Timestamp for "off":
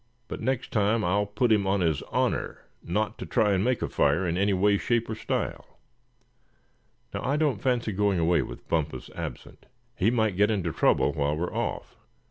11.53-11.97